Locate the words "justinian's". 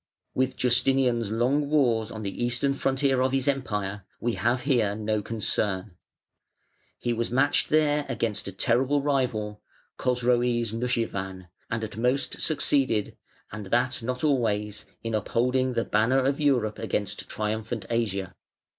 0.57-1.31